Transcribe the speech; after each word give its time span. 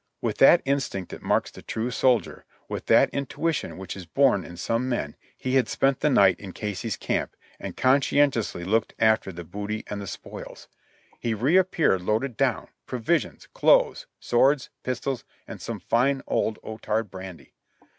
With 0.19 0.39
that 0.39 0.63
instinct 0.65 1.11
that 1.11 1.21
marks 1.21 1.51
the 1.51 1.61
true 1.61 1.91
sol 1.91 2.19
dier— 2.21 2.43
with 2.67 2.87
that 2.87 3.11
intuition 3.11 3.77
which 3.77 3.95
is 3.95 4.07
born 4.07 4.43
in 4.43 4.57
some 4.57 4.89
men, 4.89 5.15
he 5.37 5.53
had 5.57 5.69
spent 5.69 5.99
the 5.99 6.09
night 6.09 6.39
in 6.39 6.53
Casey's 6.53 6.97
camp, 6.97 7.35
and 7.59 7.77
conscientiously 7.77 8.63
looked 8.63 8.95
after 8.97 9.31
the 9.31 9.43
booty 9.43 9.83
and 9.85 10.01
the 10.01 10.07
spoils. 10.07 10.67
He 11.19 11.35
reappeared, 11.35 12.01
loaded 12.01 12.35
down— 12.35 12.69
provisions, 12.87 13.45
clothes, 13.53 14.07
swords, 14.19 14.71
pistols, 14.81 15.23
and 15.47 15.61
some 15.61 15.79
fine 15.79 16.23
old 16.25 16.57
Otard 16.63 17.11
brandy! 17.11 17.53